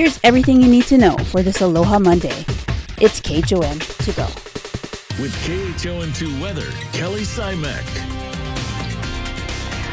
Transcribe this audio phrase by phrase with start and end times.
[0.00, 2.46] Here's everything you need to know for this Aloha Monday.
[3.02, 4.24] It's KHON to go.
[5.20, 8.09] With KHON2 weather, Kelly Simek.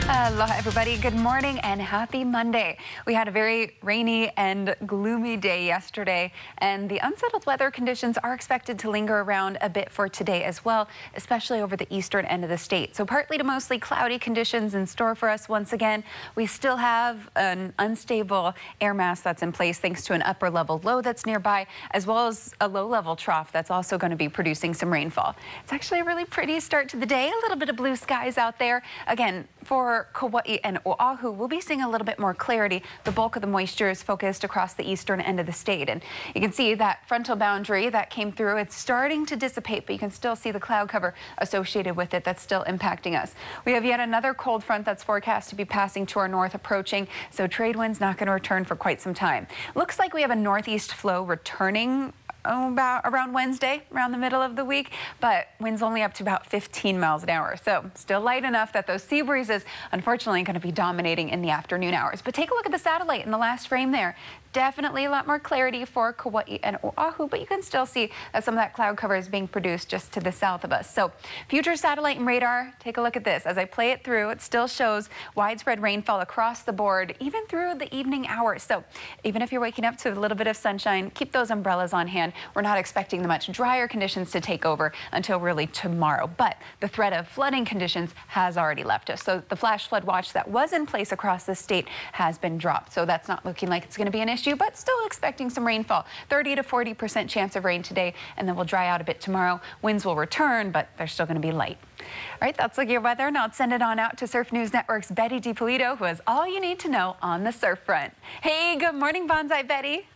[0.10, 0.98] Aloha, everybody.
[0.98, 2.78] Good morning and happy Monday.
[3.06, 8.34] We had a very rainy and gloomy day yesterday, and the unsettled weather conditions are
[8.34, 12.46] expected to linger around a bit for today as well, especially over the eastern end
[12.46, 12.96] of the state.
[12.96, 16.06] So partly to mostly cloudy conditions in store for us once again.
[16.36, 20.80] We still have an unstable air mass that's in place thanks to an upper level
[20.86, 24.30] low that's nearby, as well as a low level trough that's also going to be
[24.30, 25.36] producing some rainfall.
[25.66, 27.28] It's actually a really pretty start to the day.
[27.28, 28.84] A little bit of blue skies out there.
[29.08, 32.84] Again, for Kauai and Oahu, we'll be seeing a little bit more clarity.
[33.04, 35.90] The bulk of the moisture is focused across the eastern end of the state.
[35.90, 38.58] And you can see that frontal boundary that came through.
[38.58, 42.24] It's starting to dissipate, but you can still see the cloud cover associated with it
[42.24, 43.36] that's still impacting us.
[43.66, 47.08] We have yet another cold front that's forecast to be passing to our north approaching.
[47.32, 49.48] So trade winds not going to return for quite some time.
[49.76, 52.14] Looks like we have a northeast flow returning
[52.48, 56.24] oh, about around Wednesday, around the middle of the week, but winds only up to
[56.24, 57.56] about 15 miles an hour.
[57.64, 61.50] So still light enough that those sea breezes, unfortunately, going to be dominating in the
[61.50, 62.22] afternoon hours.
[62.22, 64.16] But take a look at the satellite in the last frame there.
[64.54, 68.44] Definitely a lot more clarity for Kauai and Oahu, but you can still see that
[68.44, 70.92] some of that cloud cover is being produced just to the south of us.
[70.92, 71.12] So
[71.48, 73.46] future satellite and radar, take a look at this.
[73.46, 77.76] As I play it through, it still shows widespread rainfall across the board, even through
[77.76, 78.64] the evening hours.
[78.64, 78.84] So
[79.24, 82.08] even if you're waking up to a little bit of sunshine, keep those umbrellas on
[82.08, 82.34] hand.
[82.56, 86.30] We're not expecting the much drier conditions to take over until really tomorrow.
[86.38, 89.24] But the threat of flooding conditions has already left us.
[89.24, 92.94] So the flash flood watch that was in place across the state has been dropped.
[92.94, 95.66] So that's not looking like it's going to be an issue, but still expecting some
[95.66, 96.06] rainfall.
[96.30, 99.60] 30 to 40% chance of rain today, and then we'll dry out a bit tomorrow.
[99.82, 101.78] Winds will return, but they're still going to be light.
[102.00, 102.06] All
[102.42, 103.30] right, that's like your weather.
[103.32, 106.48] Now let's send it on out to Surf News Network's Betty DiPolito, who has all
[106.48, 108.14] you need to know on the surf front.
[108.42, 110.08] Hey, good morning, Bonsai Betty.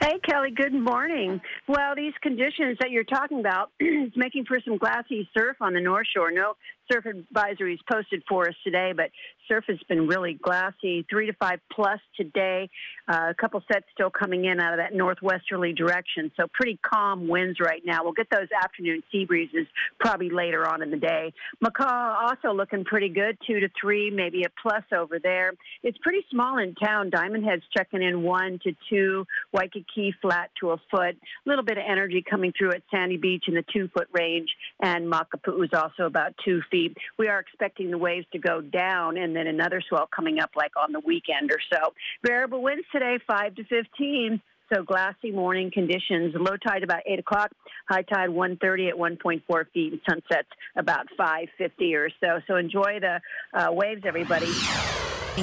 [0.00, 1.40] Hey, Kelly, good morning.
[1.68, 5.80] Well, these conditions that you're talking about is making for some glassy surf on the
[5.80, 6.30] North Shore.
[6.30, 6.54] No
[6.90, 9.10] surf advisories posted for us today, but
[9.48, 12.68] surf has been really glassy, three to five plus today.
[13.08, 17.28] Uh, a couple sets still coming in out of that northwesterly direction, so pretty calm
[17.28, 18.02] winds right now.
[18.02, 19.66] We'll get those afternoon sea breezes
[20.00, 21.32] probably later on in the day.
[21.62, 25.52] Makaha also looking pretty good, two to three, maybe a plus over there.
[25.82, 27.10] It's pretty small in town.
[27.10, 31.16] Diamond Head's checking in one to two, Waikiki flat to a foot.
[31.16, 34.50] A little bit of energy coming through at Sandy Beach in the two foot range,
[34.80, 36.62] and Makapu'u is also about two
[37.18, 40.72] We are expecting the waves to go down and then another swell coming up like
[40.76, 41.92] on the weekend or so.
[42.24, 44.40] Variable winds today, 5 to 15.
[44.72, 46.34] So glassy morning conditions.
[46.34, 47.52] Low tide about 8 o'clock.
[47.88, 49.92] High tide 130 at 1.4 feet.
[49.92, 52.40] And sunsets about 550 or so.
[52.46, 53.20] So enjoy the
[53.52, 54.50] uh, waves, everybody.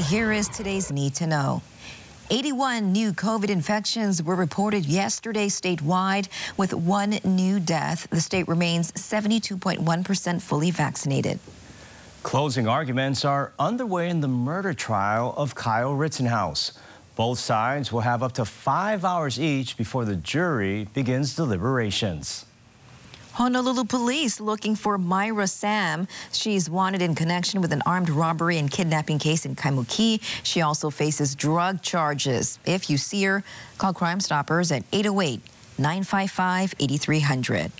[0.10, 1.62] Here is today's Need to Know.
[2.32, 8.10] 81 new COVID infections were reported yesterday statewide with one new death.
[8.10, 11.40] The state remains 72.1% fully vaccinated.
[12.24, 16.72] Closing arguments are underway in the murder trial of Kyle Rittenhouse.
[17.18, 22.46] Both sides will have up to five hours each before the jury begins deliberations.
[23.34, 26.08] Honolulu police looking for Myra Sam.
[26.34, 30.22] She's wanted in connection with an armed robbery and kidnapping case in Kaimuki.
[30.44, 32.60] She also faces drug charges.
[32.66, 33.44] If you see her,
[33.78, 35.42] call Crime Stoppers at 808
[35.78, 37.72] 955 8300.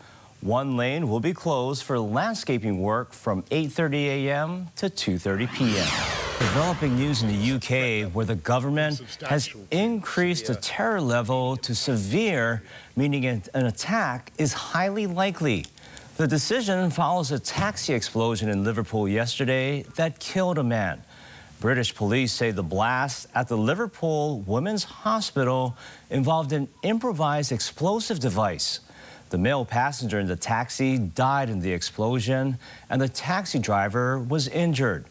[0.42, 4.68] One lane will be closed for landscaping work from 8.30 a.m.
[4.78, 5.88] to 2.30 p.m.
[6.40, 9.00] Developing news in the UK where the government
[9.30, 12.64] has increased the terror level to severe,
[12.96, 15.68] meaning an attack is highly likely.
[16.22, 21.02] The decision follows a taxi explosion in Liverpool yesterday that killed a man.
[21.60, 25.76] British police say the blast at the Liverpool Women's Hospital
[26.12, 28.82] involved an improvised explosive device.
[29.32, 34.48] The male passenger in the taxi died in the explosion, and the taxi driver was
[34.48, 35.06] injured.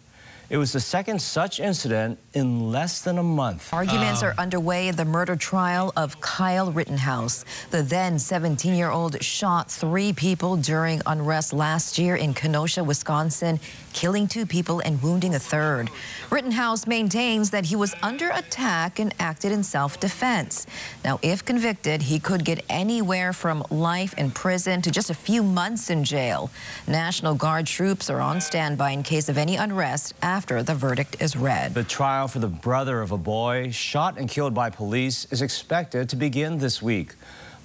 [0.50, 3.72] It was the second such incident in less than a month.
[3.72, 7.44] Arguments are underway in the murder trial of Kyle Rittenhouse.
[7.70, 13.60] The then 17 year old shot three people during unrest last year in Kenosha, Wisconsin,
[13.92, 15.88] killing two people and wounding a third.
[16.30, 20.66] Rittenhouse maintains that he was under attack and acted in self defense.
[21.04, 25.44] Now, if convicted, he could get anywhere from life in prison to just a few
[25.44, 26.50] months in jail.
[26.88, 31.36] National Guard troops are on standby in case of any unrest after the verdict is
[31.36, 31.74] read.
[31.74, 36.08] The trial for the brother of a boy shot and killed by police is expected
[36.08, 37.14] to begin this week.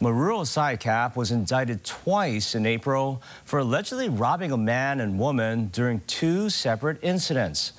[0.02, 6.02] Maruro Sykap was indicted twice in April for allegedly robbing a man and woman during
[6.08, 7.74] two separate incidents.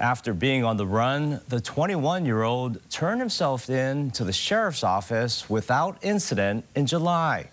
[0.00, 5.98] After being on the run, the 21-year-old turned himself in to the sheriff's office without
[6.02, 7.50] incident in July.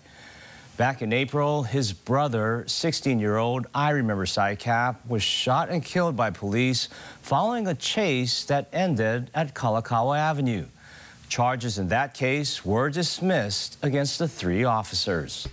[0.76, 6.90] Back in April, his brother, 16-year-old Iremamber Sykap, was shot and killed by police
[7.22, 10.66] following a chase that ended at Kalakaua Avenue.
[11.30, 15.48] Charges in that case were dismissed against the three officers.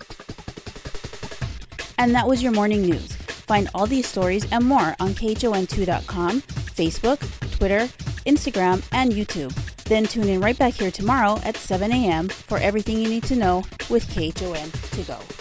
[1.96, 3.16] And that was your morning news.
[3.16, 7.86] Find all these stories and more on KHON2.com, Facebook, Twitter,
[8.26, 9.73] Instagram, and YouTube.
[9.84, 12.28] Then tune in right back here tomorrow at 7 a.m.
[12.28, 15.33] for everything you need to know with KHON to go.